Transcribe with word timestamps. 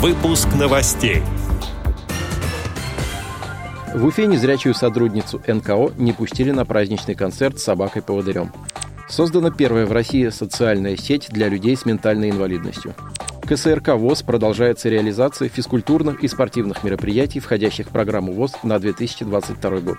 Выпуск 0.00 0.48
новостей. 0.58 1.20
В 3.94 4.06
Уфе 4.06 4.24
незрячую 4.24 4.72
сотрудницу 4.72 5.42
НКО 5.46 5.92
не 5.98 6.14
пустили 6.14 6.52
на 6.52 6.64
праздничный 6.64 7.14
концерт 7.14 7.58
с 7.58 7.64
собакой-поводырем. 7.64 8.50
Создана 9.10 9.50
первая 9.50 9.84
в 9.84 9.92
России 9.92 10.26
социальная 10.30 10.96
сеть 10.96 11.28
для 11.28 11.50
людей 11.50 11.76
с 11.76 11.84
ментальной 11.84 12.30
инвалидностью. 12.30 12.94
КСРК 13.46 13.88
ВОЗ 13.88 14.22
продолжается 14.22 14.88
реализация 14.88 15.50
физкультурных 15.50 16.24
и 16.24 16.28
спортивных 16.28 16.82
мероприятий, 16.82 17.40
входящих 17.40 17.88
в 17.88 17.90
программу 17.90 18.32
ВОЗ 18.32 18.54
на 18.62 18.78
2022 18.78 19.80
год. 19.80 19.98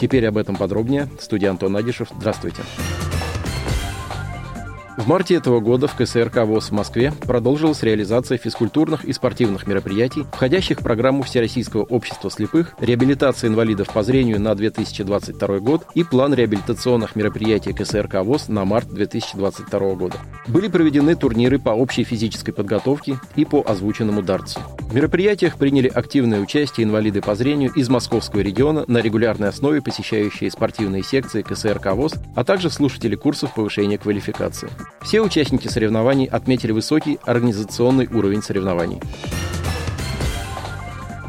Теперь 0.00 0.28
об 0.28 0.38
этом 0.38 0.54
подробнее. 0.54 1.08
Студия 1.20 1.50
Антон 1.50 1.76
Агишев. 1.76 2.06
Здравствуйте. 2.16 2.62
В 4.96 5.08
марте 5.08 5.34
этого 5.34 5.58
года 5.58 5.88
в 5.88 5.96
КСРК 5.96 6.44
ВОЗ 6.44 6.68
в 6.68 6.72
Москве 6.72 7.12
продолжилась 7.26 7.82
реализация 7.82 8.38
физкультурных 8.38 9.04
и 9.04 9.12
спортивных 9.12 9.66
мероприятий, 9.66 10.24
входящих 10.32 10.78
в 10.78 10.84
программу 10.84 11.24
Всероссийского 11.24 11.82
общества 11.82 12.30
слепых, 12.30 12.76
реабилитация 12.78 13.48
инвалидов 13.48 13.88
по 13.92 14.04
зрению 14.04 14.40
на 14.40 14.54
2022 14.54 15.58
год 15.58 15.84
и 15.94 16.04
план 16.04 16.32
реабилитационных 16.32 17.16
мероприятий 17.16 17.72
КСРК 17.72 18.22
ВОЗ 18.22 18.46
на 18.46 18.64
март 18.64 18.88
2022 18.88 19.94
года. 19.94 20.16
Были 20.46 20.68
проведены 20.68 21.16
турниры 21.16 21.58
по 21.58 21.70
общей 21.70 22.04
физической 22.04 22.52
подготовке 22.52 23.18
и 23.34 23.44
по 23.44 23.64
озвученному 23.66 24.22
дартсу. 24.22 24.60
В 24.78 24.94
мероприятиях 24.94 25.56
приняли 25.56 25.88
активное 25.88 26.40
участие 26.40 26.84
инвалиды 26.86 27.20
по 27.20 27.34
зрению 27.34 27.72
из 27.72 27.88
московского 27.88 28.42
региона 28.42 28.84
на 28.86 28.98
регулярной 28.98 29.48
основе, 29.48 29.82
посещающие 29.82 30.52
спортивные 30.52 31.02
секции 31.02 31.42
КСРК 31.42 31.94
ВОЗ, 31.94 32.14
а 32.36 32.44
также 32.44 32.70
слушатели 32.70 33.16
курсов 33.16 33.54
повышения 33.54 33.98
квалификации. 33.98 34.70
Все 35.02 35.20
участники 35.20 35.68
соревнований 35.68 36.26
отметили 36.26 36.72
высокий 36.72 37.18
организационный 37.24 38.06
уровень 38.06 38.42
соревнований. 38.42 39.00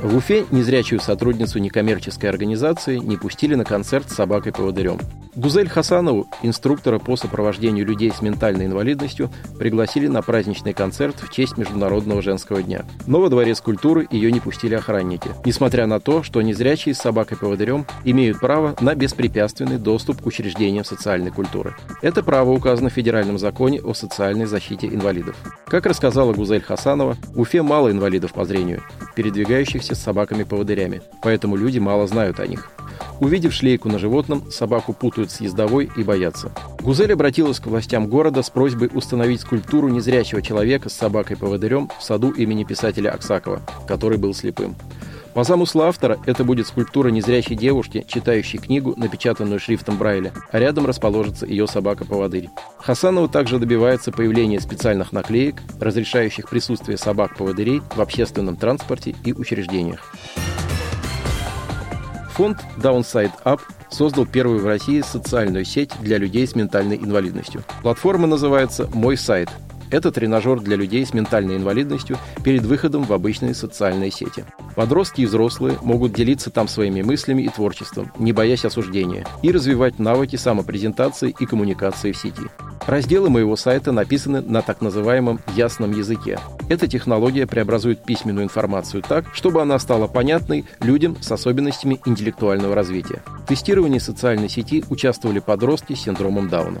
В 0.00 0.16
Уфе 0.16 0.46
незрячую 0.52 1.00
сотрудницу 1.00 1.58
некоммерческой 1.58 2.30
организации 2.30 2.98
не 2.98 3.16
пустили 3.16 3.56
на 3.56 3.64
концерт 3.64 4.08
с 4.08 4.14
собакой-поводырем. 4.14 4.98
Гузель 5.34 5.68
Хасанову, 5.68 6.28
инструктора 6.42 6.98
по 6.98 7.16
сопровождению 7.16 7.84
людей 7.84 8.12
с 8.12 8.22
ментальной 8.22 8.66
инвалидностью, 8.66 9.30
пригласили 9.58 10.06
на 10.06 10.22
праздничный 10.22 10.72
концерт 10.72 11.16
в 11.20 11.32
честь 11.32 11.56
Международного 11.56 12.22
женского 12.22 12.62
дня. 12.62 12.84
Но 13.06 13.20
во 13.20 13.28
дворец 13.28 13.60
культуры 13.60 14.06
ее 14.10 14.30
не 14.30 14.40
пустили 14.40 14.74
охранники, 14.74 15.30
несмотря 15.44 15.86
на 15.86 15.98
то, 15.98 16.22
что 16.22 16.42
незрячие 16.42 16.94
с 16.94 16.98
собакой-поводырем 16.98 17.84
имеют 18.04 18.40
право 18.40 18.76
на 18.80 18.94
беспрепятственный 18.94 19.78
доступ 19.78 20.22
к 20.22 20.26
учреждениям 20.26 20.84
социальной 20.84 21.30
культуры. 21.30 21.76
Это 22.02 22.22
право 22.22 22.50
указано 22.50 22.88
в 22.88 22.94
Федеральном 22.94 23.38
законе 23.38 23.80
о 23.80 23.94
социальной 23.94 24.46
защите 24.46 24.86
инвалидов. 24.86 25.36
Как 25.66 25.86
рассказала 25.86 26.32
Гузель 26.32 26.62
Хасанова, 26.62 27.16
в 27.34 27.40
Уфе 27.40 27.62
мало 27.62 27.90
инвалидов 27.90 28.32
по 28.32 28.44
зрению, 28.44 28.82
передвигающихся 29.18 29.96
с 29.96 29.98
собаками-поводырями, 29.98 31.02
поэтому 31.22 31.56
люди 31.56 31.80
мало 31.80 32.06
знают 32.06 32.38
о 32.38 32.46
них. 32.46 32.70
Увидев 33.18 33.52
шлейку 33.52 33.88
на 33.88 33.98
животном, 33.98 34.48
собаку 34.48 34.92
путают 34.92 35.32
с 35.32 35.40
ездовой 35.40 35.90
и 35.96 36.04
боятся. 36.04 36.52
Гузель 36.80 37.12
обратилась 37.12 37.58
к 37.58 37.66
властям 37.66 38.06
города 38.06 38.44
с 38.44 38.50
просьбой 38.50 38.88
установить 38.94 39.40
скульптуру 39.40 39.88
незрячего 39.88 40.40
человека 40.40 40.88
с 40.88 40.92
собакой-поводырем 40.92 41.90
в 41.98 42.04
саду 42.04 42.30
имени 42.30 42.62
писателя 42.62 43.10
Аксакова, 43.10 43.60
который 43.88 44.18
был 44.18 44.34
слепым. 44.34 44.76
По 45.38 45.44
замыслу 45.44 45.82
автора, 45.82 46.18
это 46.26 46.42
будет 46.42 46.66
скульптура 46.66 47.10
незрячей 47.10 47.54
девушки, 47.54 48.04
читающей 48.08 48.58
книгу, 48.58 48.94
напечатанную 48.96 49.60
шрифтом 49.60 49.96
Брайля, 49.96 50.32
а 50.50 50.58
рядом 50.58 50.84
расположится 50.84 51.46
ее 51.46 51.68
собака-поводырь. 51.68 52.50
Хасанова 52.78 53.28
также 53.28 53.60
добивается 53.60 54.10
появления 54.10 54.58
специальных 54.58 55.12
наклеек, 55.12 55.62
разрешающих 55.78 56.50
присутствие 56.50 56.98
собак-поводырей 56.98 57.82
в 57.94 58.00
общественном 58.00 58.56
транспорте 58.56 59.14
и 59.24 59.32
учреждениях. 59.32 60.12
Фонд 62.32 62.58
Downside 62.76 63.30
Up 63.44 63.60
создал 63.90 64.26
первую 64.26 64.60
в 64.60 64.66
России 64.66 65.02
социальную 65.02 65.64
сеть 65.64 65.92
для 66.00 66.18
людей 66.18 66.48
с 66.48 66.56
ментальной 66.56 66.96
инвалидностью. 66.96 67.62
Платформа 67.82 68.26
называется 68.26 68.90
«Мой 68.92 69.16
сайт», 69.16 69.50
это 69.90 70.10
тренажер 70.10 70.60
для 70.60 70.76
людей 70.76 71.04
с 71.04 71.14
ментальной 71.14 71.56
инвалидностью 71.56 72.18
перед 72.44 72.62
выходом 72.62 73.04
в 73.04 73.12
обычные 73.12 73.54
социальные 73.54 74.10
сети. 74.10 74.44
Подростки 74.74 75.22
и 75.22 75.26
взрослые 75.26 75.78
могут 75.82 76.12
делиться 76.12 76.50
там 76.50 76.68
своими 76.68 77.02
мыслями 77.02 77.42
и 77.42 77.48
творчеством, 77.48 78.12
не 78.18 78.32
боясь 78.32 78.64
осуждения, 78.64 79.26
и 79.42 79.50
развивать 79.50 79.98
навыки 79.98 80.36
самопрезентации 80.36 81.34
и 81.38 81.46
коммуникации 81.46 82.12
в 82.12 82.16
сети. 82.16 82.42
Разделы 82.86 83.28
моего 83.28 83.54
сайта 83.54 83.92
написаны 83.92 84.40
на 84.40 84.62
так 84.62 84.80
называемом 84.80 85.40
ясном 85.54 85.92
языке. 85.92 86.38
Эта 86.70 86.86
технология 86.86 87.46
преобразует 87.46 88.02
письменную 88.02 88.44
информацию 88.44 89.02
так, 89.02 89.26
чтобы 89.34 89.60
она 89.60 89.78
стала 89.78 90.06
понятной 90.06 90.64
людям 90.80 91.16
с 91.20 91.30
особенностями 91.30 92.00
интеллектуального 92.06 92.74
развития. 92.74 93.22
В 93.44 93.48
тестировании 93.48 93.98
социальной 93.98 94.48
сети 94.48 94.84
участвовали 94.88 95.38
подростки 95.38 95.94
с 95.94 96.00
синдромом 96.00 96.48
Дауна. 96.48 96.80